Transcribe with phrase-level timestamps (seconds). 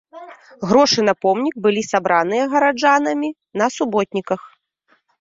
[0.71, 4.41] Грошы на помнік былі сабраныя гараджанамі на суботніках.